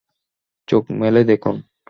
চোখ 0.67 0.83
মেলে 0.99 1.21
দেখুন! 1.23 1.55